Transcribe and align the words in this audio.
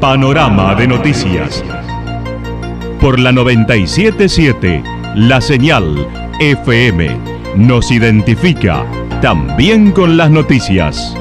Panorama 0.00 0.74
de 0.76 0.88
noticias. 0.88 1.62
Por 3.02 3.20
la 3.20 3.32
977, 3.32 4.82
la 5.14 5.42
señal 5.42 6.08
FM 6.40 7.18
nos 7.56 7.90
identifica 7.90 8.86
también 9.20 9.92
con 9.92 10.16
las 10.16 10.30
noticias. 10.30 11.14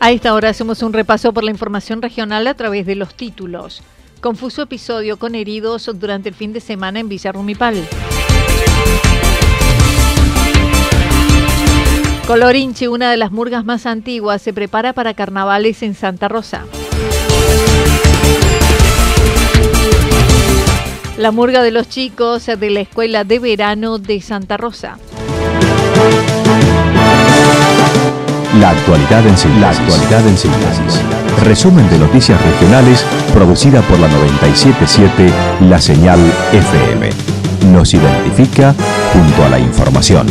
A 0.00 0.10
esta 0.10 0.32
hora 0.32 0.48
hacemos 0.48 0.82
un 0.82 0.94
repaso 0.94 1.34
por 1.34 1.44
la 1.44 1.50
información 1.50 2.00
regional 2.00 2.46
a 2.46 2.54
través 2.54 2.86
de 2.86 2.96
los 2.96 3.14
títulos. 3.14 3.82
Confuso 4.22 4.62
episodio 4.62 5.18
con 5.18 5.34
heridos 5.34 5.90
durante 5.96 6.30
el 6.30 6.34
fin 6.34 6.54
de 6.54 6.60
semana 6.60 6.98
en 6.98 7.10
Villa 7.10 7.30
Colorinche, 12.26 12.88
una 12.88 13.08
de 13.08 13.16
las 13.16 13.30
murgas 13.30 13.64
más 13.64 13.86
antiguas, 13.86 14.42
se 14.42 14.52
prepara 14.52 14.92
para 14.92 15.14
carnavales 15.14 15.84
en 15.84 15.94
Santa 15.94 16.26
Rosa. 16.26 16.64
La 21.18 21.30
murga 21.30 21.62
de 21.62 21.70
los 21.70 21.88
chicos 21.88 22.46
de 22.46 22.70
la 22.70 22.80
Escuela 22.80 23.22
de 23.22 23.38
Verano 23.38 23.98
de 23.98 24.20
Santa 24.20 24.56
Rosa. 24.56 24.98
La 28.58 28.70
actualidad 28.70 29.24
en 29.24 29.38
síntesis. 29.38 29.60
La 29.60 29.70
actualidad 29.70 30.26
en 30.26 30.36
síntesis. 30.36 31.00
Resumen 31.44 31.88
de 31.90 31.98
noticias 32.00 32.42
regionales 32.42 33.04
producida 33.32 33.82
por 33.82 34.00
la 34.00 34.08
977 34.08 35.30
La 35.68 35.80
Señal 35.80 36.18
FM. 36.52 37.08
Nos 37.72 37.94
identifica 37.94 38.74
junto 39.12 39.44
a 39.44 39.48
la 39.48 39.60
información. 39.60 40.26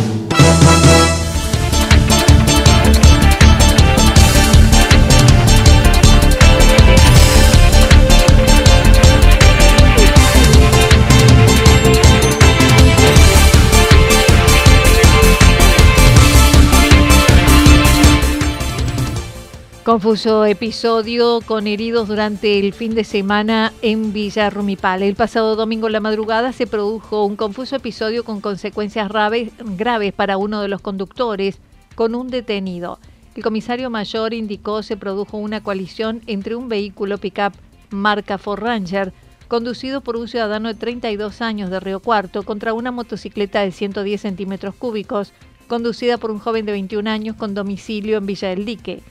Confuso 20.05 20.45
episodio 20.45 21.41
con 21.47 21.65
heridos 21.65 22.07
durante 22.07 22.59
el 22.59 22.73
fin 22.73 22.93
de 22.93 23.03
semana 23.03 23.73
en 23.81 24.13
Villa 24.13 24.51
Rumipal. 24.51 25.01
El 25.01 25.15
pasado 25.15 25.55
domingo 25.55 25.87
en 25.87 25.93
la 25.93 25.99
madrugada 25.99 26.53
se 26.53 26.67
produjo 26.67 27.25
un 27.25 27.35
confuso 27.35 27.77
episodio 27.77 28.23
con 28.23 28.39
consecuencias 28.39 29.09
graves, 29.09 30.13
para 30.13 30.37
uno 30.37 30.61
de 30.61 30.67
los 30.67 30.81
conductores 30.81 31.57
con 31.95 32.13
un 32.13 32.27
detenido. 32.27 32.99
El 33.35 33.41
comisario 33.41 33.89
mayor 33.89 34.35
indicó 34.35 34.83
se 34.83 34.95
produjo 34.95 35.37
una 35.37 35.63
coalición 35.63 36.21
entre 36.27 36.55
un 36.55 36.69
vehículo 36.69 37.17
pickup 37.17 37.53
marca 37.89 38.37
Ford 38.37 38.61
Ranger 38.61 39.11
conducido 39.47 40.01
por 40.01 40.17
un 40.17 40.27
ciudadano 40.27 40.67
de 40.67 40.75
32 40.75 41.41
años 41.41 41.71
de 41.71 41.79
Río 41.79 41.99
Cuarto 41.99 42.43
contra 42.43 42.75
una 42.75 42.91
motocicleta 42.91 43.61
de 43.61 43.71
110 43.71 44.21
centímetros 44.21 44.75
cúbicos 44.75 45.33
conducida 45.67 46.19
por 46.19 46.29
un 46.29 46.37
joven 46.37 46.67
de 46.67 46.73
21 46.73 47.09
años 47.09 47.35
con 47.35 47.55
domicilio 47.55 48.19
en 48.19 48.27
Villa 48.27 48.49
del 48.49 48.65
Dique 48.65 49.01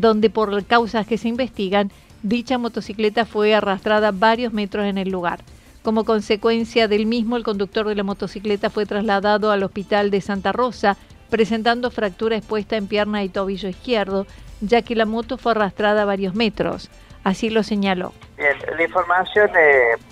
donde 0.00 0.30
por 0.30 0.64
causas 0.64 1.06
que 1.06 1.18
se 1.18 1.28
investigan, 1.28 1.90
dicha 2.22 2.58
motocicleta 2.58 3.24
fue 3.24 3.54
arrastrada 3.54 4.10
varios 4.12 4.52
metros 4.52 4.86
en 4.86 4.98
el 4.98 5.08
lugar. 5.10 5.40
Como 5.82 6.04
consecuencia 6.04 6.88
del 6.88 7.06
mismo, 7.06 7.36
el 7.36 7.44
conductor 7.44 7.88
de 7.88 7.94
la 7.94 8.02
motocicleta 8.02 8.70
fue 8.70 8.86
trasladado 8.86 9.50
al 9.50 9.62
hospital 9.62 10.10
de 10.10 10.20
Santa 10.20 10.52
Rosa, 10.52 10.96
presentando 11.30 11.90
fractura 11.90 12.36
expuesta 12.36 12.76
en 12.76 12.88
pierna 12.88 13.24
y 13.24 13.28
tobillo 13.28 13.68
izquierdo, 13.68 14.26
ya 14.60 14.82
que 14.82 14.96
la 14.96 15.06
moto 15.06 15.38
fue 15.38 15.52
arrastrada 15.52 16.04
varios 16.04 16.34
metros. 16.34 16.90
Así 17.24 17.50
lo 17.50 17.62
señaló. 17.62 18.12
la 18.36 18.82
información 18.82 19.50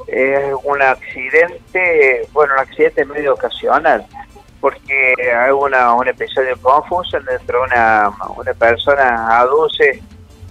es 0.08 0.54
un 0.64 0.82
accidente, 0.82 2.26
bueno, 2.32 2.54
un 2.54 2.60
accidente 2.60 3.04
medio 3.04 3.34
ocasional 3.34 4.06
porque 4.64 5.14
hay 5.30 5.50
una, 5.50 5.92
un 5.92 6.08
episodio 6.08 6.56
confuso 6.62 7.20
dentro 7.20 7.64
una, 7.64 8.10
una 8.34 8.54
persona 8.54 9.40
aduce 9.40 10.02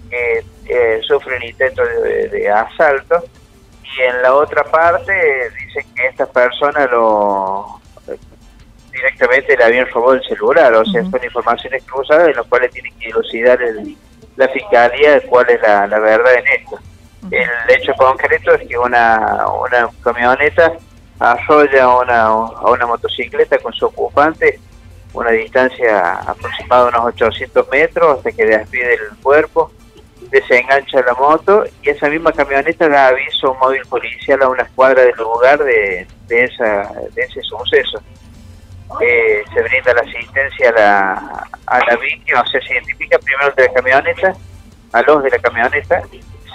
que 0.07 0.45
eh, 0.67 1.01
sufre 1.01 1.35
un 1.35 1.41
intento 1.41 1.83
de, 1.83 2.47
asalto 2.47 3.23
y 3.81 4.01
en 4.03 4.21
la 4.21 4.35
otra 4.35 4.63
parte 4.65 5.11
dicen 5.49 5.91
que 5.95 6.05
esta 6.05 6.27
persona 6.27 6.85
lo 6.85 7.81
directamente 8.91 9.57
le 9.57 9.63
habían 9.63 9.87
robado 9.87 10.13
el 10.13 10.23
celular, 10.25 10.71
o 10.75 10.85
sea, 10.85 11.01
son 11.05 11.23
informaciones 11.23 11.83
cruzadas 11.83 12.27
en 12.27 12.35
las 12.35 12.45
cuales 12.45 12.69
tiene 12.69 12.91
que 12.91 13.07
dilucidar 13.07 13.57
la 14.35 14.47
fiscalía 14.49 15.21
cuál 15.27 15.49
es 15.49 15.59
la, 15.59 15.87
la 15.87 15.97
verdad 15.97 16.35
en 16.35 16.61
esto. 16.61 16.77
El 17.31 17.75
hecho 17.75 17.93
concreto 17.95 18.53
es 18.53 18.67
que 18.67 18.77
una, 18.77 19.47
una 19.59 19.89
camioneta 20.03 20.71
arrolla 21.31 21.83
a 21.83 21.97
una, 21.99 22.25
a 22.25 22.71
una 22.71 22.85
motocicleta 22.85 23.57
con 23.59 23.73
su 23.73 23.85
ocupante 23.85 24.59
una 25.13 25.31
distancia 25.31 26.19
aproximada 26.19 26.83
de 26.83 26.89
unos 26.89 27.05
800 27.13 27.69
metros 27.69 28.17
hasta 28.17 28.31
que 28.31 28.45
despide 28.45 28.95
el 28.95 29.17
cuerpo, 29.21 29.71
desengancha 30.31 31.01
la 31.01 31.13
moto 31.13 31.63
y 31.81 31.89
esa 31.89 32.09
misma 32.09 32.31
camioneta 32.31 32.85
aviso 33.07 33.47
a 33.47 33.51
un 33.51 33.59
móvil 33.59 33.81
policial 33.87 34.41
a 34.41 34.49
una 34.49 34.63
escuadra 34.63 35.03
del 35.03 35.15
lugar 35.15 35.63
de, 35.63 36.07
de, 36.27 36.43
esa, 36.43 36.91
de 37.13 37.21
ese 37.21 37.41
suceso. 37.43 38.01
Eh, 39.01 39.43
se 39.53 39.61
brinda 39.61 39.93
la 39.93 40.01
asistencia 40.01 40.69
a 40.69 40.71
la, 40.71 41.47
a 41.67 41.79
la 41.79 41.95
víctima, 41.97 42.41
o 42.41 42.47
sea, 42.47 42.61
se 42.61 42.73
identifica 42.73 43.17
primero 43.19 43.51
de 43.55 43.67
la 43.67 43.73
camioneta, 43.73 44.35
a 44.91 45.01
los 45.03 45.23
de 45.23 45.29
la 45.29 45.39
camioneta, 45.39 46.01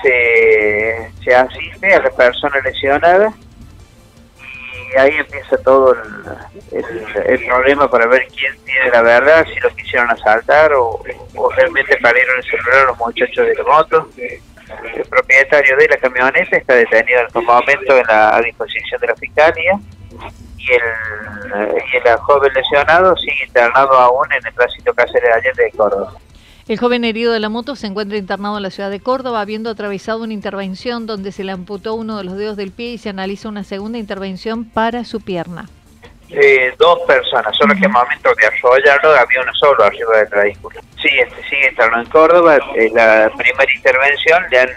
se, 0.03 1.11
se 1.25 1.35
asiste 1.35 1.95
a 1.95 2.03
la 2.03 2.11
persona 2.11 2.61
lesionada 2.61 3.33
y 4.93 4.99
ahí 4.99 5.17
empieza 5.17 5.57
todo 5.59 5.95
el, 6.73 7.47
problema 7.47 7.91
para 7.91 8.07
ver 8.07 8.27
quién 8.29 8.57
tiene 8.65 8.91
la 8.91 9.03
verdad, 9.03 9.47
si 9.53 9.59
lo 9.61 9.69
quisieron 9.71 10.11
asaltar 10.11 10.73
o, 10.75 11.03
realmente 11.57 11.97
perdieron 11.97 12.37
el 12.37 12.45
celular 12.45 12.87
los 12.87 12.99
muchachos 12.99 13.47
de 13.47 13.55
la 13.55 13.65
moto. 13.65 14.09
El 14.95 15.05
propietario 15.07 15.77
de 15.77 15.89
la 15.89 15.97
camioneta 15.97 16.57
está 16.57 16.75
detenido 16.75 17.21
en 17.21 17.45
momento 17.45 17.97
en 17.97 18.07
la, 18.07 18.37
a 18.37 18.41
disposición 18.43 19.01
de 19.01 19.07
la 19.07 19.17
fiscalía 19.17 19.79
y 20.59 20.73
el, 20.73 21.83
y 21.93 22.09
el 22.09 22.17
joven 22.19 22.53
lesionado 22.53 23.17
sigue 23.17 23.45
internado 23.47 23.95
aún 23.95 24.31
en 24.33 24.47
el 24.47 24.55
tránsito 24.55 24.93
Cáceres 24.95 25.23
de 25.23 25.33
Allende 25.33 25.65
de 25.65 25.71
Córdoba. 25.73 26.13
El 26.69 26.79
joven 26.79 27.05
herido 27.05 27.33
de 27.33 27.41
la 27.41 27.49
moto 27.49 27.77
se 27.77 27.87
encuentra 27.87 28.19
internado 28.19 28.59
en 28.59 28.63
la 28.63 28.69
ciudad 28.71 28.91
de 28.91 29.01
Córdoba, 29.01 29.41
habiendo 29.41 29.71
atravesado 29.71 30.23
una 30.23 30.35
intervención 30.35 31.07
donde 31.07 31.33
se 31.33 31.43
le 31.43 31.53
amputó 31.53 31.95
uno 31.95 32.19
de 32.19 32.25
los 32.25 32.37
dedos 32.37 32.59
del 32.59 32.73
pie 32.73 32.89
y 32.89 32.99
se 32.99 33.09
analiza 33.09 33.49
una 33.49 33.65
segunda 33.65 33.97
intervención 33.97 34.67
para 34.67 35.05
su 35.05 35.23
pierna. 35.23 35.71
Eh, 36.29 36.75
dos 36.79 36.99
personas, 37.07 37.57
solo 37.57 37.75
que 37.75 37.87
en 37.87 37.91
momento 37.91 38.35
de 38.35 38.47
arrollarlo 38.47 39.13
había 39.13 39.41
uno 39.41 39.55
solo 39.55 39.83
arriba 39.83 40.19
del 40.19 40.29
vehículo. 40.29 40.79
Sí, 41.01 41.09
este 41.19 41.43
sigue 41.49 41.71
internado 41.71 42.03
en 42.03 42.11
Córdoba. 42.11 42.59
En 42.75 42.93
la 42.93 43.33
primera 43.35 43.75
intervención 43.75 44.45
le 44.51 44.61
han 44.61 44.69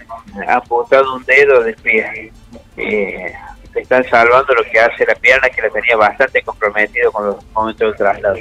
amputado 0.47 1.13
un 1.13 1.25
dedo 1.25 1.61
del 1.61 1.75
pie. 1.75 2.31
Eh, 2.77 3.33
están 3.75 4.05
salvando 4.09 4.53
lo 4.53 4.63
que 4.63 4.79
hace 4.79 5.05
la 5.05 5.15
pierna, 5.15 5.49
que 5.49 5.61
la 5.61 5.69
tenía 5.69 5.97
bastante 5.97 6.41
comprometido 6.41 7.11
con 7.11 7.25
los 7.25 7.45
momentos 7.51 7.89
del 7.89 7.97
traslado. 7.97 8.37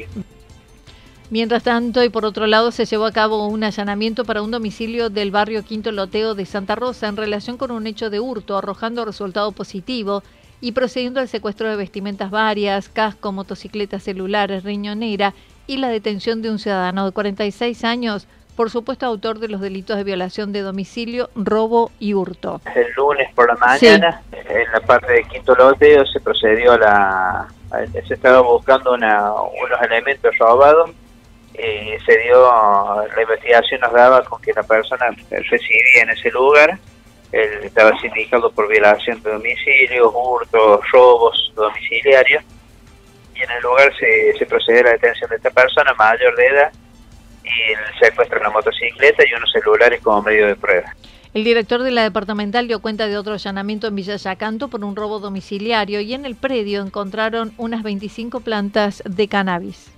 Mientras 1.30 1.62
tanto, 1.62 2.02
y 2.02 2.08
por 2.08 2.24
otro 2.24 2.48
lado, 2.48 2.72
se 2.72 2.86
llevó 2.86 3.06
a 3.06 3.12
cabo 3.12 3.46
un 3.46 3.62
allanamiento 3.62 4.24
para 4.24 4.42
un 4.42 4.50
domicilio 4.50 5.10
del 5.10 5.30
barrio 5.30 5.62
Quinto 5.62 5.92
Loteo 5.92 6.34
de 6.34 6.44
Santa 6.44 6.74
Rosa 6.74 7.06
en 7.06 7.16
relación 7.16 7.56
con 7.56 7.70
un 7.70 7.86
hecho 7.86 8.10
de 8.10 8.18
hurto, 8.18 8.58
arrojando 8.58 9.04
resultado 9.04 9.52
positivo 9.52 10.24
y 10.60 10.72
procediendo 10.72 11.20
al 11.20 11.28
secuestro 11.28 11.70
de 11.70 11.76
vestimentas 11.76 12.32
varias, 12.32 12.88
casco, 12.88 13.30
motocicletas 13.30 14.02
celulares, 14.02 14.64
riñonera 14.64 15.32
y 15.68 15.76
la 15.76 15.88
detención 15.88 16.42
de 16.42 16.50
un 16.50 16.58
ciudadano 16.58 17.06
de 17.06 17.12
46 17.12 17.84
años 17.84 18.26
por 18.56 18.68
supuesto 18.68 19.06
autor 19.06 19.38
de 19.38 19.48
los 19.48 19.60
delitos 19.60 19.96
de 19.96 20.04
violación 20.04 20.52
de 20.52 20.60
domicilio, 20.60 21.30
robo 21.34 21.92
y 21.98 22.12
hurto. 22.12 22.60
El 22.74 22.92
lunes 22.94 23.32
por 23.34 23.48
la 23.48 23.54
mañana, 23.54 24.22
en 24.32 24.72
la 24.72 24.80
parte 24.80 25.12
de 25.12 25.24
Quinto 25.24 25.54
Loteo, 25.54 26.04
se 26.04 26.20
procedió 26.20 26.72
a 26.72 26.78
la 26.78 27.48
se 28.06 28.14
estaba 28.14 28.40
buscando 28.40 28.92
una, 28.92 29.32
unos 29.32 29.80
elementos 29.82 30.36
robados. 30.38 30.90
Eh, 31.54 31.98
se 32.06 32.18
dio, 32.18 32.50
la 33.14 33.22
investigación 33.22 33.80
nos 33.80 33.92
daba 33.92 34.24
con 34.24 34.40
que 34.40 34.52
la 34.52 34.62
persona 34.62 35.06
residía 35.30 36.02
en 36.02 36.10
ese 36.10 36.30
lugar, 36.30 36.78
estaba 37.32 37.96
sindicado 38.00 38.50
por 38.50 38.68
violación 38.68 39.22
de 39.22 39.30
domicilio, 39.30 40.10
hurtos, 40.10 40.80
robos 40.92 41.52
domiciliarios, 41.54 42.42
y 43.34 43.42
en 43.42 43.50
el 43.50 43.62
lugar 43.62 43.92
se, 43.98 44.32
se 44.38 44.46
procedió 44.46 44.80
a 44.80 44.84
la 44.84 44.90
detención 44.92 45.30
de 45.30 45.36
esta 45.36 45.50
persona 45.50 45.94
mayor 45.94 46.34
de 46.36 46.46
edad 46.46 46.72
y 47.44 47.72
el 47.72 47.98
secuestro 48.00 48.38
de 48.38 48.46
una 48.46 48.50
motocicleta 48.50 49.22
y 49.26 49.34
unos 49.34 49.50
celulares 49.52 50.00
como 50.02 50.22
medio 50.22 50.46
de 50.46 50.56
prueba. 50.56 50.94
El 51.32 51.44
director 51.44 51.82
de 51.82 51.92
la 51.92 52.02
departamental 52.02 52.66
dio 52.66 52.82
cuenta 52.82 53.06
de 53.06 53.16
otro 53.16 53.34
allanamiento 53.34 53.86
en 53.86 53.94
Villa 53.94 54.16
Yacanto 54.16 54.68
por 54.68 54.84
un 54.84 54.96
robo 54.96 55.20
domiciliario 55.20 56.00
y 56.00 56.12
en 56.14 56.24
el 56.24 56.34
predio 56.34 56.82
encontraron 56.82 57.52
unas 57.56 57.84
25 57.84 58.40
plantas 58.40 59.02
de 59.06 59.28
cannabis. 59.28 59.92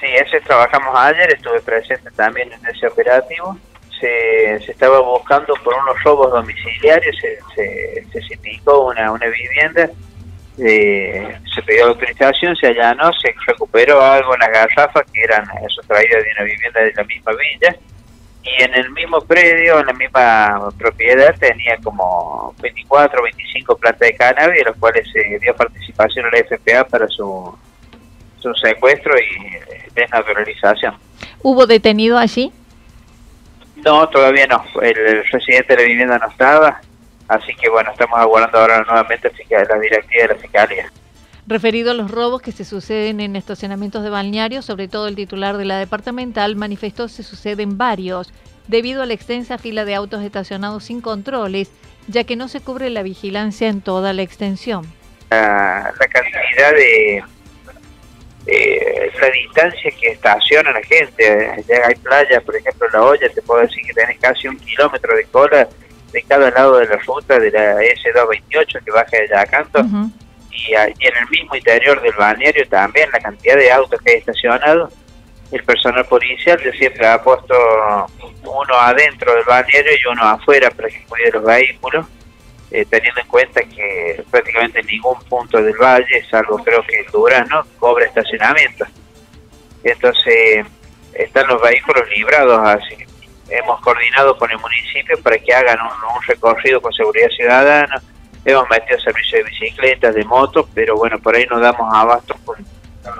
Sí, 0.00 0.06
ese 0.06 0.40
trabajamos 0.40 0.94
ayer, 0.94 1.32
estuve 1.32 1.60
presente 1.60 2.10
también 2.12 2.52
en 2.52 2.66
ese 2.66 2.86
operativo. 2.86 3.56
Se, 3.98 4.56
estaba 4.56 5.00
buscando 5.00 5.54
por 5.64 5.74
unos 5.74 6.02
robos 6.04 6.30
domiciliarios, 6.30 7.16
se, 7.16 7.38
se, 7.54 8.04
se 8.12 8.20
sindicó 8.28 8.88
una, 8.88 9.10
una 9.10 9.26
vivienda, 9.26 9.88
eh, 10.58 11.38
se 11.54 11.62
pidió 11.62 11.86
autorización, 11.86 12.54
se 12.56 12.66
allanó, 12.66 13.10
se 13.14 13.34
recuperó 13.46 14.02
algo 14.02 14.34
en 14.34 14.40
las 14.40 14.50
garrafas 14.50 15.04
que 15.10 15.22
eran 15.22 15.46
sustraídas 15.68 16.22
de 16.22 16.30
una 16.32 16.44
vivienda 16.44 16.80
de 16.80 16.92
la 16.92 17.04
misma 17.04 17.32
villa 17.32 17.76
y 18.46 18.62
en 18.62 18.74
el 18.74 18.90
mismo 18.90 19.20
predio, 19.22 19.80
en 19.80 19.86
la 19.86 19.92
misma 19.92 20.70
propiedad, 20.78 21.34
tenía 21.38 21.76
como 21.82 22.54
24 22.60 23.20
o 23.20 23.24
25 23.24 23.76
plantas 23.76 24.00
de 24.00 24.16
cannabis, 24.16 24.58
de 24.58 24.64
los 24.64 24.76
cuales 24.76 25.08
se 25.12 25.38
dio 25.40 25.54
participación 25.56 26.26
a 26.26 26.30
la 26.30 26.44
FPA 26.44 26.84
para 26.84 27.08
su, 27.08 27.58
su 28.38 28.54
secuestro 28.54 29.14
y 29.18 29.92
desnaturalización. 29.94 30.94
¿Hubo 31.42 31.66
detenido 31.66 32.18
allí? 32.18 32.52
No, 33.84 34.08
todavía 34.08 34.46
no. 34.46 34.64
El, 34.82 35.24
residente 35.30 35.74
de 35.74 35.82
la 35.82 35.88
vivienda 35.88 36.18
no 36.18 36.28
estaba, 36.28 36.80
así 37.28 37.54
que 37.54 37.68
bueno, 37.68 37.90
estamos 37.92 38.18
aguardando 38.18 38.58
ahora 38.58 38.82
nuevamente 38.84 39.30
la 39.50 39.78
directiva 39.78 40.22
de 40.22 40.28
la 40.28 40.34
Fiscalía. 40.36 40.92
Referido 41.46 41.92
a 41.92 41.94
los 41.94 42.10
robos 42.10 42.42
que 42.42 42.50
se 42.50 42.64
suceden 42.64 43.20
en 43.20 43.36
estacionamientos 43.36 44.02
de 44.02 44.10
balnearios, 44.10 44.64
sobre 44.64 44.88
todo 44.88 45.06
el 45.06 45.14
titular 45.14 45.56
de 45.56 45.64
la 45.64 45.78
departamental 45.78 46.56
manifestó 46.56 47.06
se 47.06 47.22
suceden 47.22 47.78
varios, 47.78 48.32
debido 48.66 49.02
a 49.02 49.06
la 49.06 49.14
extensa 49.14 49.56
fila 49.58 49.84
de 49.84 49.94
autos 49.94 50.24
estacionados 50.24 50.84
sin 50.84 51.00
controles, 51.00 51.70
ya 52.08 52.24
que 52.24 52.34
no 52.34 52.48
se 52.48 52.60
cubre 52.60 52.90
la 52.90 53.02
vigilancia 53.02 53.68
en 53.68 53.80
toda 53.80 54.12
la 54.12 54.22
extensión. 54.22 54.86
La, 55.30 55.92
cantidad 56.12 56.72
de, 56.72 57.22
la 58.46 59.30
distancia 59.30 59.90
que 60.00 60.08
estaciona 60.08 60.72
la 60.72 60.82
gente, 60.82 61.64
ya 61.68 61.86
hay 61.86 61.94
playas, 61.96 62.42
por 62.44 62.54
ejemplo, 62.56 62.86
La 62.92 63.02
olla 63.02 63.28
te 63.28 63.42
puedo 63.42 63.60
decir 63.60 63.82
que 63.84 63.92
tenés 63.92 64.18
casi 64.20 64.46
un 64.46 64.56
kilómetro 64.58 65.16
de 65.16 65.24
cola 65.24 65.68
de 66.12 66.22
cada 66.22 66.50
lado 66.50 66.78
de 66.78 66.86
la 66.86 66.96
ruta 66.96 67.38
de 67.38 67.50
la 67.50 67.74
S228 67.76 68.84
que 68.84 68.90
baja 68.90 69.16
de 69.16 69.28
Yacanto 69.28 69.80
y, 70.50 70.72
en 70.74 71.16
el 71.20 71.28
mismo 71.30 71.56
interior 71.56 72.00
del 72.00 72.12
balneario 72.12 72.66
también 72.68 73.10
la 73.12 73.18
cantidad 73.18 73.56
de 73.56 73.70
autos 73.70 74.00
que 74.00 74.12
hay 74.12 74.18
estacionados. 74.18 74.92
El 75.52 75.62
personal 75.62 76.04
policial 76.06 76.60
siempre 76.76 77.06
ha 77.06 77.22
puesto 77.22 77.54
uno 78.42 78.74
adentro 78.80 79.32
del 79.34 79.44
balneario 79.44 79.92
y 79.92 80.06
uno 80.10 80.22
afuera 80.22 80.70
para 80.70 80.88
que 80.88 81.04
cuide 81.04 81.30
los 81.32 81.44
vehículos, 81.44 82.06
eh, 82.76 82.84
teniendo 82.90 83.22
en 83.22 83.26
cuenta 83.28 83.62
que 83.62 84.22
prácticamente 84.30 84.80
en 84.80 84.86
ningún 84.86 85.18
punto 85.30 85.62
del 85.62 85.74
valle, 85.78 86.22
salvo 86.30 86.58
creo 86.58 86.82
que 86.82 87.00
el 87.00 87.06
Durano, 87.06 87.64
cobra 87.78 88.04
estacionamiento. 88.04 88.84
Entonces 89.82 90.66
están 91.14 91.46
los 91.46 91.62
vehículos 91.62 92.06
librados 92.14 92.60
así. 92.68 92.96
Hemos 93.48 93.80
coordinado 93.80 94.36
con 94.36 94.50
el 94.50 94.58
municipio 94.58 95.18
para 95.22 95.38
que 95.38 95.54
hagan 95.54 95.78
un 95.80 96.22
recorrido 96.26 96.82
con 96.82 96.92
seguridad 96.92 97.30
ciudadana, 97.30 98.02
hemos 98.44 98.68
metido 98.68 99.00
servicio 99.00 99.38
de 99.38 99.44
bicicletas, 99.44 100.14
de 100.14 100.24
motos, 100.26 100.66
pero 100.74 100.98
bueno, 100.98 101.18
por 101.18 101.34
ahí 101.34 101.46
nos 101.46 101.62
damos 101.62 101.90
abasto 101.94 102.36
con, 102.44 102.56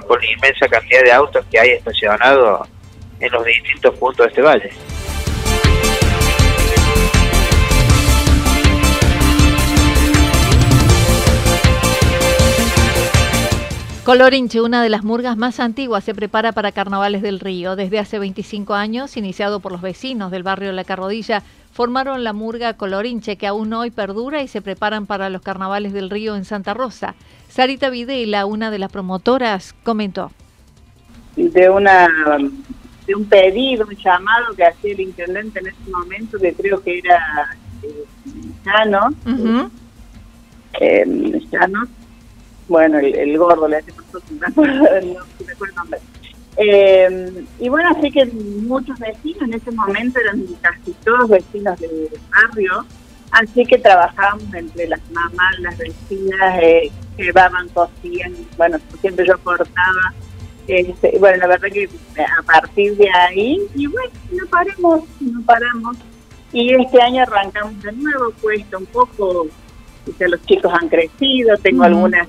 con 0.07 0.21
la 0.21 0.31
inmensa 0.33 0.69
cantidad 0.69 1.03
de 1.03 1.13
autos 1.13 1.47
que 1.51 1.59
hay 1.59 1.71
estacionados 1.71 2.69
en 3.21 3.33
los 3.33 3.43
distintos 3.43 3.95
puntos 3.97 4.27
de 4.27 4.29
este 4.29 4.43
valle. 4.43 4.96
Colorinche, 14.07 14.61
una 14.61 14.85
de 14.85 14.89
las 14.89 15.03
murgas 15.03 15.37
más 15.37 15.59
antiguas, 15.59 16.05
se 16.05 16.15
prepara 16.15 16.53
para 16.53 16.71
Carnavales 16.71 17.23
del 17.23 17.41
Río. 17.41 17.75
Desde 17.75 17.99
hace 17.99 18.21
25 18.21 18.73
años, 18.75 19.17
iniciado 19.17 19.59
por 19.59 19.73
los 19.73 19.83
vecinos 19.83 20.31
del 20.31 20.45
barrio 20.45 20.71
La 20.71 20.85
Carrodilla, 20.85 21.43
formaron 21.73 22.23
la 22.23 22.33
murga 22.33 22.75
Colorinche, 22.75 23.35
que 23.35 23.49
aún 23.49 23.73
hoy 23.73 23.91
perdura 23.91 24.45
y 24.45 24.47
se 24.47 24.63
preparan 24.63 25.07
para 25.07 25.29
los 25.29 25.43
carnavales 25.43 25.93
del 25.93 26.09
río 26.09 26.37
en 26.37 26.45
Santa 26.45 26.73
Rosa. 26.73 27.17
Sarita 27.49 27.91
Videla, 27.91 28.47
una 28.47 28.71
de 28.71 28.79
las 28.79 28.93
promotoras, 28.93 29.75
comentó. 29.83 30.31
De 31.35 31.69
una 31.69 32.07
de 33.09 33.15
un 33.17 33.25
pedido, 33.25 33.89
un 33.89 33.97
llamado 33.97 34.55
que 34.55 34.67
hacía 34.67 34.93
el 34.93 35.01
intendente 35.01 35.59
en 35.59 35.67
ese 35.67 35.91
momento, 35.91 36.39
que 36.39 36.55
creo 36.55 36.81
que 36.81 37.01
era 37.01 37.57
eh, 37.83 38.05
eh 40.79 41.05
bueno, 42.69 42.99
el, 42.99 43.39
gordo, 43.39 43.69
le 43.69 43.77
hace 43.77 43.93
no 44.13 44.39
me 44.41 44.47
acuerdo 44.47 44.97
el 44.97 45.15
nombre. 45.75 46.01
Eh, 46.59 47.45
y 47.61 47.69
bueno, 47.69 47.91
así 47.91 48.11
que 48.11 48.25
muchos 48.27 48.99
vecinos 48.99 49.43
en 49.43 49.55
ese 49.55 49.71
momento 49.73 50.19
eran 50.21 50.43
casi 50.63 50.93
todos 51.05 51.29
vecinos 51.29 51.79
del 51.79 52.09
barrio, 52.31 52.87
así 53.31 53.65
que 53.67 53.79
trabajábamos 53.79 54.55
entre 54.55 54.89
las 54.89 55.01
mamás, 55.11 55.59
las 55.61 55.77
vecinas, 55.77 56.59
eh, 56.63 56.91
llevaban, 57.19 57.69
cosían, 57.69 58.35
bueno, 58.57 58.79
siempre 59.01 59.27
yo 59.27 59.39
cortaba. 59.39 60.15
Este, 60.67 61.17
bueno, 61.21 61.37
la 61.37 61.47
verdad 61.47 61.69
que 61.69 61.89
a 62.19 62.43
partir 62.43 62.97
de 62.97 63.09
ahí, 63.11 63.61
y 63.75 63.87
bueno, 63.87 64.11
no 64.33 64.47
paremos, 64.49 65.01
no 65.21 65.43
paramos. 65.43 65.97
Y 66.53 66.73
este 66.75 67.01
año 67.03 67.23
arrancamos 67.23 67.81
de 67.83 67.93
nuevo, 67.93 68.33
cuesta 68.41 68.79
un 68.79 68.87
poco, 68.87 69.47
sea, 70.19 70.29
los 70.29 70.43
chicos 70.47 70.73
han 70.73 70.89
crecido, 70.89 71.57
tengo 71.59 71.85
algunas 71.85 72.27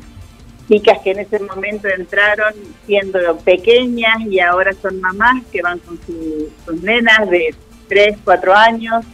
chicas 0.67 0.99
que 1.03 1.11
en 1.11 1.19
ese 1.19 1.39
momento 1.39 1.87
entraron 1.87 2.53
siendo 2.85 3.37
pequeñas 3.37 4.21
y 4.29 4.39
ahora 4.39 4.73
son 4.73 4.99
mamás 4.99 5.43
que 5.51 5.61
van 5.61 5.79
con 5.79 5.97
sus 6.05 6.83
nenas 6.83 7.29
de 7.29 7.55
3, 7.87 8.17
4 8.23 8.55
años. 8.55 9.05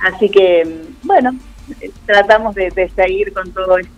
Así 0.00 0.28
que, 0.28 0.82
bueno, 1.02 1.32
tratamos 2.06 2.54
de, 2.54 2.70
de 2.70 2.88
seguir 2.90 3.32
con 3.32 3.52
todo 3.52 3.78
esto. 3.78 3.92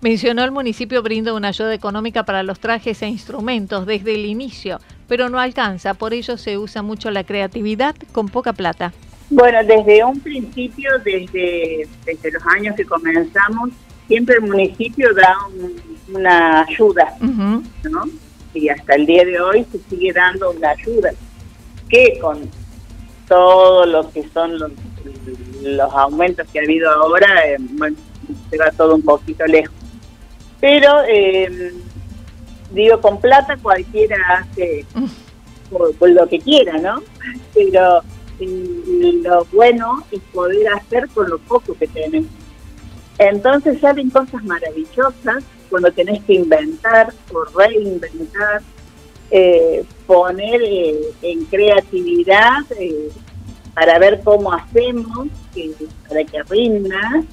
Mencionó 0.00 0.42
el 0.42 0.50
municipio 0.50 1.00
brinda 1.00 1.32
una 1.32 1.48
ayuda 1.48 1.72
económica 1.72 2.24
para 2.24 2.42
los 2.42 2.58
trajes 2.58 3.02
e 3.02 3.06
instrumentos 3.06 3.86
desde 3.86 4.14
el 4.14 4.26
inicio, 4.26 4.80
pero 5.06 5.28
no 5.28 5.38
alcanza, 5.38 5.94
por 5.94 6.12
ello 6.12 6.36
se 6.36 6.58
usa 6.58 6.82
mucho 6.82 7.12
la 7.12 7.22
creatividad 7.22 7.94
con 8.10 8.28
poca 8.28 8.52
plata. 8.52 8.92
Bueno, 9.30 9.60
desde 9.64 10.04
un 10.04 10.18
principio, 10.18 10.90
desde, 11.04 11.88
desde 12.04 12.32
los 12.32 12.42
años 12.46 12.74
que 12.76 12.84
comenzamos, 12.84 13.70
siempre 14.08 14.36
el 14.36 14.42
municipio 14.42 15.14
da 15.14 15.36
una 16.12 16.62
ayuda, 16.62 17.16
¿no? 17.20 18.04
Y 18.54 18.68
hasta 18.68 18.94
el 18.94 19.06
día 19.06 19.24
de 19.24 19.40
hoy 19.40 19.66
se 19.70 19.78
sigue 19.88 20.12
dando 20.12 20.50
una 20.50 20.70
ayuda, 20.70 21.10
que 21.88 22.18
con 22.20 22.50
todo 23.28 23.86
lo 23.86 24.10
que 24.10 24.28
son 24.28 24.58
los, 24.58 25.92
aumentos 25.94 26.46
que 26.52 26.60
ha 26.60 26.62
habido 26.62 26.90
ahora, 26.90 27.46
eh, 27.46 27.56
bueno, 27.60 27.96
se 28.50 28.58
va 28.58 28.70
todo 28.72 28.96
un 28.96 29.02
poquito 29.02 29.46
lejos. 29.46 29.74
Pero, 30.60 31.02
eh, 31.08 31.72
digo, 32.72 33.00
con 33.00 33.20
plata 33.20 33.56
cualquiera 33.56 34.16
hace 34.38 34.84
por, 35.70 36.10
lo 36.10 36.28
que 36.28 36.38
quiera, 36.38 36.76
¿no? 36.78 37.02
Pero 37.54 38.02
eh, 38.38 39.20
lo 39.22 39.44
bueno 39.46 40.04
es 40.10 40.20
poder 40.32 40.68
hacer 40.74 41.08
con 41.08 41.30
lo 41.30 41.38
poco 41.38 41.74
que 41.74 41.86
tenemos. 41.88 42.30
Entonces 43.18 43.80
salen 43.80 44.10
cosas 44.10 44.42
maravillosas 44.44 45.44
cuando 45.72 45.90
tenés 45.90 46.22
que 46.24 46.34
inventar 46.34 47.14
o 47.32 47.44
reinventar, 47.58 48.60
eh, 49.30 49.82
poner 50.06 50.60
eh, 50.62 51.00
en 51.22 51.46
creatividad 51.46 52.60
eh, 52.78 53.08
para 53.74 53.98
ver 53.98 54.20
cómo 54.22 54.52
hacemos 54.52 55.28
para 56.06 56.24
que 56.24 56.42
rinda 56.42 57.24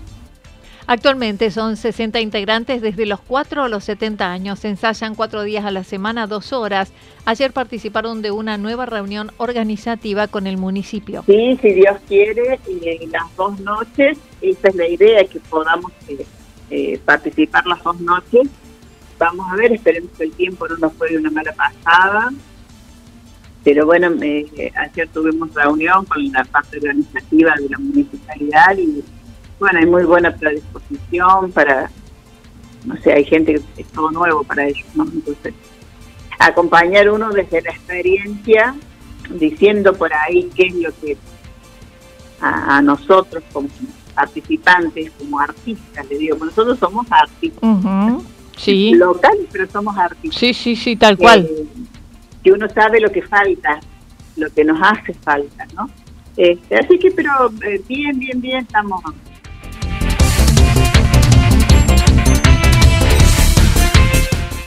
Actualmente 0.87 1.51
son 1.51 1.75
60 1.75 2.21
integrantes 2.21 2.81
desde 2.81 3.05
los 3.05 3.19
4 3.19 3.63
a 3.63 3.69
los 3.69 3.83
70 3.83 4.31
años. 4.31 4.63
ensayan 4.63 5.15
cuatro 5.15 5.43
días 5.43 5.65
a 5.65 5.71
la 5.71 5.83
semana, 5.83 6.25
dos 6.25 6.53
horas. 6.53 6.93
Ayer 7.25 7.51
participaron 7.51 8.21
de 8.21 8.31
una 8.31 8.57
nueva 8.57 8.85
reunión 8.85 9.31
organizativa 9.37 10.27
con 10.27 10.47
el 10.47 10.57
municipio. 10.57 11.23
Sí, 11.27 11.59
si 11.61 11.73
Dios 11.73 11.97
quiere, 12.07 12.57
en 12.65 13.11
las 13.11 13.35
dos 13.35 13.59
noches, 13.59 14.17
esa 14.41 14.69
es 14.69 14.75
la 14.75 14.87
idea, 14.87 15.23
que 15.25 15.39
podamos 15.41 15.91
eh, 16.69 16.99
participar 17.03 17.65
las 17.65 17.83
dos 17.83 17.99
noches. 17.99 18.47
vamos 19.17 19.51
a 19.51 19.55
ver, 19.55 19.73
esperemos 19.73 20.11
que 20.17 20.25
el 20.25 20.31
tiempo 20.31 20.67
no 20.67 20.77
nos 20.77 20.93
juegue 20.97 21.17
una 21.17 21.31
mala 21.31 21.53
pasada. 21.53 22.31
Pero 23.63 23.85
bueno, 23.85 24.07
ayer 24.07 25.09
tuvimos 25.09 25.53
reunión 25.53 26.05
con 26.05 26.31
la 26.31 26.45
parte 26.45 26.77
organizativa 26.77 27.53
de 27.59 27.69
la 27.69 27.77
municipalidad 27.77 28.77
y 28.77 29.03
bueno, 29.59 29.79
hay 29.79 29.85
muy 29.85 30.05
buena 30.05 30.33
predisposición 30.33 31.51
para, 31.51 31.91
no 32.85 32.95
sé, 33.01 33.11
hay 33.11 33.25
gente 33.25 33.61
que 33.75 33.81
es 33.81 33.87
todo 33.89 34.09
nuevo 34.11 34.43
para 34.45 34.65
ellos, 34.65 34.87
¿no? 34.95 35.03
Entonces, 35.03 35.53
acompañar 36.39 37.09
uno 37.09 37.29
desde 37.31 37.61
la 37.61 37.71
experiencia, 37.71 38.75
diciendo 39.29 39.93
por 39.93 40.11
ahí 40.13 40.49
qué 40.55 40.67
es 40.67 40.75
lo 40.75 40.89
que 41.01 41.17
a, 42.41 42.81
nosotros 42.81 43.43
como 43.51 43.67
participantes, 44.19 45.11
como 45.17 45.39
artistas, 45.39 46.05
le 46.09 46.17
digo, 46.17 46.35
nosotros 46.43 46.77
somos 46.77 47.07
artistas. 47.09 47.77
Sí. 48.57 48.91
Locales, 48.93 49.47
pero 49.49 49.65
somos 49.71 49.97
artistas. 49.97 50.37
Sí, 50.37 50.53
sí, 50.53 50.75
sí, 50.75 50.97
tal 50.97 51.17
cual. 51.17 51.47
Eh, 51.49 51.65
que 52.43 52.51
uno 52.51 52.67
sabe 52.67 52.99
lo 52.99 53.09
que 53.11 53.21
falta, 53.21 53.79
lo 54.35 54.49
que 54.49 54.65
nos 54.65 54.77
hace 54.81 55.13
falta, 55.13 55.65
¿no? 55.73 55.89
Este, 56.35 56.75
así 56.75 56.99
que, 56.99 57.11
pero 57.11 57.31
eh, 57.65 57.81
bien, 57.87 58.19
bien, 58.19 58.41
bien, 58.41 58.57
estamos 58.63 59.01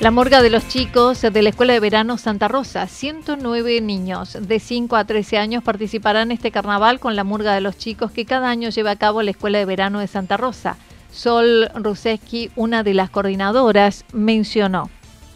La 0.03 0.11
morga 0.11 0.43
de 0.43 0.51
los 0.51 0.67
chicos 0.67 1.23
de 1.23 1.43
la 1.43 1.51
Escuela 1.51 1.75
de 1.75 1.79
Verano 1.79 2.19
Santa 2.19 2.49
Rosa. 2.49 2.89
109 2.89 3.81
niños 3.83 4.37
de 4.49 4.59
5 4.59 4.97
a 4.97 5.05
13 5.05 5.39
años 5.39 5.63
participarán 5.63 6.33
en 6.33 6.33
este 6.33 6.51
carnaval 6.51 6.99
con 6.99 7.15
la 7.15 7.23
murga 7.23 7.55
de 7.55 7.61
los 7.61 7.79
chicos 7.79 8.11
que 8.11 8.25
cada 8.25 8.51
año 8.51 8.71
lleva 8.71 8.91
a 8.91 8.97
cabo 8.97 9.23
la 9.23 9.31
Escuela 9.31 9.59
de 9.59 9.65
Verano 9.65 10.01
de 10.01 10.09
Santa 10.09 10.37
Rosa. 10.37 10.77
Sol 11.13 11.71
Ruseski, 11.77 12.51
una 12.57 12.83
de 12.83 12.95
las 12.95 13.11
coordinadoras, 13.11 14.05
mencionó. 14.13 14.91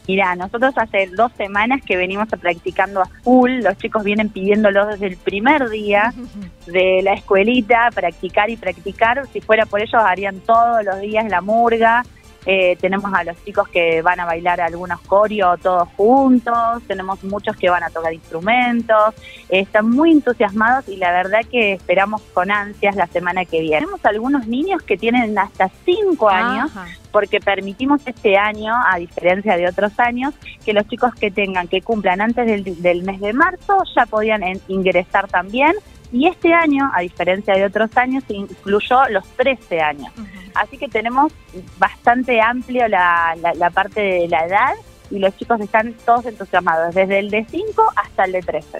Mira, 0.08 0.34
nosotros 0.34 0.74
hace 0.76 1.10
dos 1.16 1.30
semanas 1.36 1.80
que 1.84 1.96
venimos 1.96 2.28
practicando 2.28 3.02
a 3.02 3.06
full, 3.22 3.62
los 3.62 3.76
chicos 3.78 4.02
vienen 4.02 4.30
pidiéndolo 4.30 4.86
desde 4.86 5.06
el 5.06 5.16
primer 5.16 5.68
día 5.68 6.12
de 6.66 7.02
la 7.04 7.12
escuelita, 7.14 7.90
practicar 7.94 8.50
y 8.50 8.56
practicar, 8.56 9.28
si 9.32 9.40
fuera 9.40 9.64
por 9.64 9.80
ellos 9.80 9.94
harían 9.94 10.40
todos 10.40 10.84
los 10.84 11.00
días 11.00 11.28
la 11.28 11.40
murga, 11.40 12.04
eh, 12.46 12.76
tenemos 12.80 13.12
a 13.12 13.24
los 13.24 13.36
chicos 13.44 13.68
que 13.68 14.02
van 14.02 14.20
a 14.20 14.24
bailar 14.24 14.60
algunos 14.60 15.00
corios 15.00 15.58
todos 15.60 15.88
juntos, 15.96 16.82
tenemos 16.86 17.22
muchos 17.24 17.56
que 17.56 17.68
van 17.68 17.82
a 17.82 17.90
tocar 17.90 18.14
instrumentos, 18.14 19.14
están 19.48 19.90
muy 19.90 20.12
entusiasmados 20.12 20.88
y 20.88 20.96
la 20.96 21.10
verdad 21.10 21.40
que 21.50 21.72
esperamos 21.72 22.22
con 22.32 22.50
ansias 22.50 22.96
la 22.96 23.06
semana 23.08 23.44
que 23.44 23.60
viene. 23.60 23.78
Tenemos 23.78 24.04
algunos 24.04 24.46
niños 24.46 24.82
que 24.82 24.96
tienen 24.96 25.36
hasta 25.38 25.70
5 25.84 26.28
años, 26.28 26.70
porque 27.10 27.40
permitimos 27.40 28.00
este 28.06 28.36
año, 28.36 28.74
a 28.92 28.98
diferencia 28.98 29.56
de 29.56 29.68
otros 29.68 29.98
años, 29.98 30.34
que 30.64 30.72
los 30.72 30.86
chicos 30.86 31.14
que 31.14 31.30
tengan, 31.30 31.66
que 31.66 31.82
cumplan 31.82 32.20
antes 32.20 32.64
del, 32.64 33.02
mes 33.02 33.20
de 33.20 33.32
marzo, 33.32 33.78
ya 33.94 34.06
podían 34.06 34.42
ingresar 34.68 35.26
también. 35.28 35.72
Y 36.12 36.26
este 36.26 36.52
año, 36.52 36.90
a 36.94 37.00
diferencia 37.00 37.54
de 37.54 37.64
otros 37.64 37.96
años, 37.96 38.24
se 38.26 38.34
incluyó 38.34 39.08
los 39.10 39.26
13 39.36 39.80
años. 39.80 40.12
Así 40.54 40.78
que 40.78 40.88
tenemos 40.88 41.32
bastante 41.78 42.40
amplio 42.40 42.88
la, 42.88 43.36
la, 43.54 43.70
parte 43.70 44.00
de 44.00 44.28
la 44.28 44.46
edad 44.46 44.74
y 45.10 45.18
los 45.18 45.36
chicos 45.36 45.60
están 45.60 45.94
todos 46.04 46.26
entusiasmados, 46.26 46.94
desde 46.94 47.18
el 47.18 47.30
de 47.30 47.44
5 47.44 47.92
hasta 47.96 48.24
el 48.24 48.32
de 48.32 48.42
13. 48.42 48.78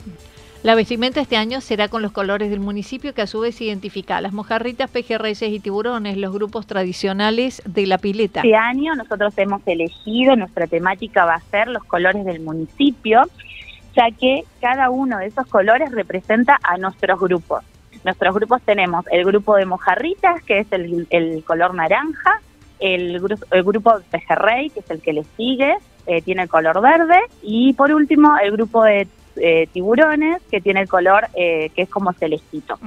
La 0.62 0.75
vestimenta 0.75 1.21
este 1.21 1.37
año 1.37 1.61
será 1.61 1.88
con 1.88 2.02
los 2.02 2.11
colores 2.11 2.50
del 2.50 2.61
municipio 2.61 3.14
que 3.14 3.23
a 3.23 3.26
su 3.26 3.40
vez 3.40 3.61
identifica 3.61 4.21
las 4.21 4.33
mojarritas, 4.33 4.90
pejerreyes 4.90 5.50
y 5.50 5.61
tiburones, 5.61 6.16
los 6.16 6.33
grupos 6.33 6.66
tradicionales 6.66 7.62
de 7.66 7.87
la 7.87 7.99
pileta. 7.99 8.40
Este 8.40 8.56
año 8.56 8.95
nosotros 8.97 9.33
hemos 9.37 9.62
elegido, 9.66 10.35
nuestra 10.35 10.66
temática 10.66 11.25
va 11.25 11.35
a 11.35 11.40
ser 11.40 11.68
los 11.68 11.85
colores 11.85 12.25
del 12.25 12.40
municipio, 12.40 13.23
ya 13.97 14.11
que 14.11 14.45
cada 14.61 14.91
uno 14.91 15.19
de 15.19 15.26
esos 15.26 15.47
colores 15.47 15.91
representa 15.91 16.59
a 16.62 16.76
nuestros 16.76 17.19
grupos. 17.19 17.65
Nuestros 18.05 18.35
grupos 18.35 18.62
tenemos 18.62 19.05
el 19.11 19.25
grupo 19.25 19.57
de 19.57 19.65
mojarritas, 19.65 20.43
que 20.45 20.61
es 20.61 20.67
el, 20.71 21.43
color 21.45 21.75
naranja, 21.75 22.41
el, 22.79 23.21
el 23.50 23.65
grupo 23.65 23.99
de 23.99 24.05
pejerrey, 24.05 24.71
que 24.71 24.81
es 24.81 24.91
el 24.91 25.00
que 25.00 25.12
le 25.15 25.25
sigue, 25.37 25.76
eh, 26.07 26.23
tiene 26.23 26.43
el 26.43 26.49
color 26.49 26.81
verde, 26.81 27.19
y 27.43 27.73
por 27.73 27.91
último 27.93 28.37
el 28.38 28.53
grupo 28.53 28.85
de 28.85 29.09
eh, 29.37 29.67
tiburones, 29.73 30.41
que 30.50 30.61
tiene 30.61 30.83
el 30.83 30.88
color 30.88 31.26
eh, 31.35 31.71
que 31.75 31.83
es 31.83 31.88
como 31.88 32.12
celestito. 32.12 32.79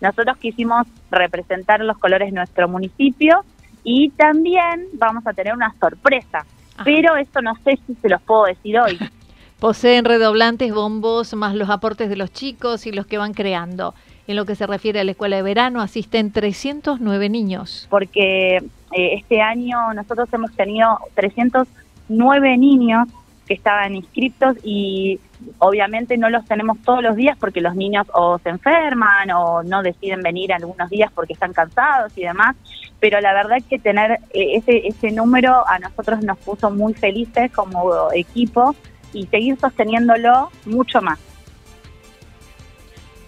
Nosotros 0.00 0.36
quisimos 0.36 0.86
representar 1.10 1.80
los 1.80 1.98
colores 1.98 2.30
de 2.30 2.36
nuestro 2.36 2.68
municipio 2.68 3.44
y 3.82 4.10
también 4.10 4.86
vamos 4.94 5.26
a 5.26 5.32
tener 5.32 5.54
una 5.54 5.74
sorpresa, 5.80 6.46
pero 6.84 7.16
esto 7.16 7.42
no 7.42 7.54
sé 7.64 7.78
si 7.86 7.94
se 7.96 8.08
los 8.08 8.22
puedo 8.22 8.44
decir 8.44 8.78
hoy. 8.78 8.98
Poseen 9.60 10.04
redoblantes, 10.04 10.72
bombos, 10.72 11.34
más 11.34 11.54
los 11.56 11.68
aportes 11.68 12.08
de 12.08 12.14
los 12.14 12.32
chicos 12.32 12.86
y 12.86 12.92
los 12.92 13.06
que 13.06 13.18
van 13.18 13.34
creando. 13.34 13.92
En 14.28 14.36
lo 14.36 14.44
que 14.44 14.54
se 14.54 14.68
refiere 14.68 15.00
a 15.00 15.04
la 15.04 15.10
escuela 15.10 15.34
de 15.34 15.42
verano, 15.42 15.80
asisten 15.80 16.30
309 16.30 17.28
niños. 17.28 17.88
Porque 17.90 18.58
eh, 18.58 18.62
este 18.92 19.40
año 19.40 19.92
nosotros 19.94 20.28
hemos 20.32 20.52
tenido 20.52 20.98
309 21.14 22.56
niños 22.56 23.08
que 23.48 23.54
estaban 23.54 23.96
inscritos 23.96 24.56
y 24.62 25.18
obviamente 25.58 26.18
no 26.18 26.30
los 26.30 26.44
tenemos 26.44 26.78
todos 26.82 27.02
los 27.02 27.16
días 27.16 27.36
porque 27.38 27.60
los 27.60 27.74
niños 27.74 28.06
o 28.12 28.38
se 28.38 28.50
enferman 28.50 29.30
o 29.30 29.62
no 29.62 29.82
deciden 29.82 30.20
venir 30.20 30.52
algunos 30.52 30.88
días 30.90 31.10
porque 31.12 31.32
están 31.32 31.52
cansados 31.52 32.12
y 32.16 32.22
demás, 32.22 32.54
pero 33.00 33.20
la 33.20 33.32
verdad 33.32 33.56
que 33.68 33.78
tener 33.78 34.20
eh, 34.34 34.56
ese, 34.56 34.86
ese 34.86 35.10
número 35.10 35.66
a 35.66 35.78
nosotros 35.78 36.22
nos 36.22 36.38
puso 36.38 36.70
muy 36.70 36.94
felices 36.94 37.50
como 37.50 38.12
equipo 38.12 38.76
y 39.12 39.26
seguir 39.26 39.58
sosteniéndolo 39.58 40.50
mucho 40.66 41.00
más. 41.00 41.18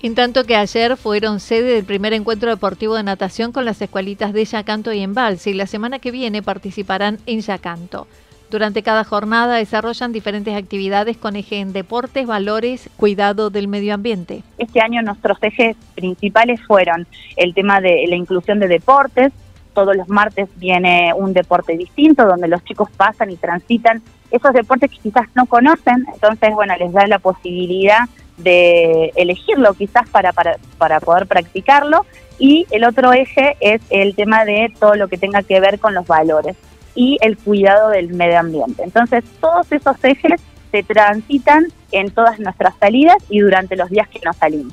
En 0.02 0.14
tanto 0.14 0.44
que 0.44 0.56
ayer 0.56 0.96
fueron 0.96 1.40
sede 1.40 1.74
del 1.74 1.84
primer 1.84 2.14
encuentro 2.14 2.48
deportivo 2.48 2.94
de 2.94 3.02
natación 3.02 3.52
con 3.52 3.66
las 3.66 3.82
escuelitas 3.82 4.32
de 4.32 4.46
Yacanto 4.46 4.92
y 4.92 5.00
Embalse 5.00 5.50
y 5.50 5.54
la 5.54 5.66
semana 5.66 5.98
que 5.98 6.10
viene 6.10 6.42
participarán 6.42 7.18
en 7.26 7.40
Yacanto. 7.40 8.06
Durante 8.50 8.82
cada 8.82 9.04
jornada 9.04 9.56
desarrollan 9.56 10.10
diferentes 10.10 10.56
actividades 10.56 11.18
con 11.18 11.36
eje 11.36 11.60
en 11.60 11.74
deportes, 11.74 12.26
valores, 12.26 12.88
cuidado 12.96 13.50
del 13.50 13.68
medio 13.68 13.92
ambiente. 13.94 14.42
Este 14.56 14.80
año 14.80 15.02
nuestros 15.02 15.38
ejes 15.42 15.76
principales 15.94 16.60
fueron 16.66 17.06
el 17.36 17.54
tema 17.54 17.80
de 17.80 18.06
la 18.08 18.16
inclusión 18.16 18.58
de 18.58 18.68
deportes. 18.68 19.32
Todos 19.74 19.94
los 19.94 20.08
martes 20.08 20.48
viene 20.56 21.12
un 21.14 21.32
deporte 21.32 21.76
distinto 21.76 22.26
donde 22.26 22.48
los 22.48 22.64
chicos 22.64 22.88
pasan 22.96 23.30
y 23.30 23.36
transitan 23.36 24.02
esos 24.30 24.52
deportes 24.52 24.90
que 24.90 24.98
quizás 24.98 25.26
no 25.34 25.46
conocen. 25.46 26.06
Entonces, 26.12 26.54
bueno, 26.54 26.74
les 26.78 26.92
da 26.92 27.06
la 27.06 27.18
posibilidad 27.18 28.08
de 28.36 29.12
elegirlo 29.16 29.74
quizás 29.74 30.08
para, 30.08 30.32
para, 30.32 30.56
para 30.78 31.00
poder 31.00 31.26
practicarlo. 31.26 32.06
Y 32.38 32.66
el 32.70 32.84
otro 32.84 33.12
eje 33.12 33.56
es 33.60 33.82
el 33.90 34.14
tema 34.14 34.44
de 34.44 34.72
todo 34.78 34.94
lo 34.94 35.08
que 35.08 35.18
tenga 35.18 35.42
que 35.42 35.60
ver 35.60 35.78
con 35.78 35.94
los 35.94 36.06
valores 36.06 36.56
y 36.94 37.18
el 37.20 37.36
cuidado 37.36 37.90
del 37.90 38.08
medio 38.14 38.38
ambiente. 38.38 38.82
Entonces, 38.82 39.24
todos 39.40 39.70
esos 39.72 39.96
ejes 40.02 40.40
se 40.70 40.82
transitan 40.82 41.66
en 41.92 42.10
todas 42.10 42.38
nuestras 42.38 42.74
salidas 42.78 43.16
y 43.28 43.40
durante 43.40 43.76
los 43.76 43.90
días 43.90 44.08
que 44.08 44.20
nos 44.24 44.36
salimos. 44.36 44.72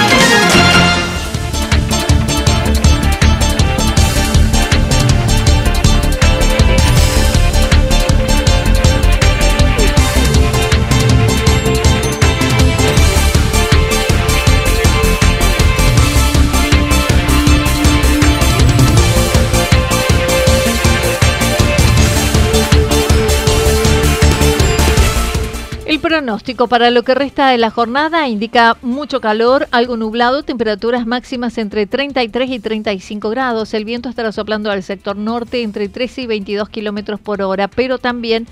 Pronóstico 25.99 26.67
para 26.67 26.91
lo 26.91 27.03
que 27.03 27.15
resta 27.15 27.49
de 27.49 27.57
la 27.57 27.71
jornada 27.71 28.27
indica 28.27 28.77
mucho 28.81 29.19
calor, 29.19 29.67
algo 29.71 29.97
nublado, 29.97 30.43
temperaturas 30.43 31.05
máximas 31.05 31.57
entre 31.57 31.85
33 31.85 32.49
y 32.49 32.59
35 32.59 33.29
grados. 33.29 33.73
El 33.73 33.85
viento 33.85 34.07
estará 34.07 34.31
soplando 34.31 34.71
al 34.71 34.83
sector 34.83 35.17
norte 35.17 35.63
entre 35.63 35.89
13 35.89 36.21
y 36.21 36.27
22 36.27 36.69
kilómetros 36.69 37.19
por 37.19 37.41
hora, 37.41 37.67
pero 37.67 37.97
también 37.97 38.47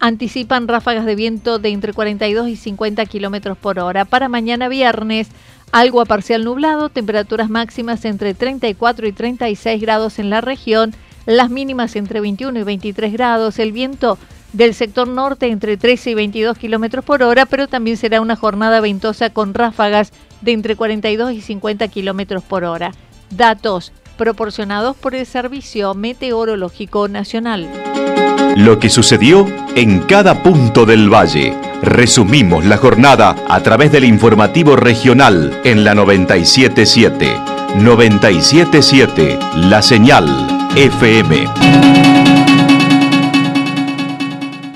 anticipan 0.00 0.66
ráfagas 0.66 1.06
de 1.06 1.14
viento 1.14 1.58
de 1.58 1.68
entre 1.68 1.92
42 1.92 2.48
y 2.48 2.56
50 2.56 3.06
kilómetros 3.06 3.56
por 3.56 3.78
hora. 3.78 4.04
Para 4.04 4.28
mañana 4.28 4.68
viernes, 4.68 5.28
algo 5.70 6.00
a 6.00 6.06
parcial 6.06 6.44
nublado, 6.44 6.88
temperaturas 6.88 7.50
máximas 7.50 8.04
entre 8.04 8.34
34 8.34 9.06
y 9.06 9.12
36 9.12 9.80
grados 9.80 10.18
en 10.18 10.30
la 10.30 10.40
región, 10.40 10.94
las 11.26 11.50
mínimas 11.50 11.94
entre 11.96 12.20
21 12.20 12.58
y 12.58 12.62
23 12.64 13.12
grados, 13.12 13.58
el 13.58 13.72
viento 13.72 14.18
del 14.54 14.72
sector 14.72 15.06
norte 15.08 15.48
entre 15.48 15.76
13 15.76 16.10
y 16.10 16.14
22 16.14 16.56
kilómetros 16.56 17.04
por 17.04 17.22
hora, 17.22 17.44
pero 17.44 17.68
también 17.68 17.96
será 17.96 18.20
una 18.20 18.36
jornada 18.36 18.80
ventosa 18.80 19.30
con 19.30 19.52
ráfagas 19.52 20.12
de 20.40 20.52
entre 20.52 20.76
42 20.76 21.32
y 21.32 21.40
50 21.40 21.88
kilómetros 21.88 22.42
por 22.42 22.64
hora. 22.64 22.92
Datos 23.30 23.92
proporcionados 24.16 24.96
por 24.96 25.14
el 25.14 25.26
Servicio 25.26 25.92
Meteorológico 25.94 27.08
Nacional. 27.08 27.68
Lo 28.56 28.78
que 28.78 28.90
sucedió 28.90 29.46
en 29.74 30.00
cada 30.00 30.42
punto 30.44 30.86
del 30.86 31.12
valle. 31.12 31.52
Resumimos 31.82 32.64
la 32.64 32.76
jornada 32.76 33.34
a 33.48 33.60
través 33.60 33.90
del 33.90 34.04
informativo 34.04 34.76
regional 34.76 35.60
en 35.64 35.82
la 35.82 35.94
977. 35.94 37.36
977 37.80 39.38
La 39.56 39.82
Señal 39.82 40.28
FM. 40.76 42.23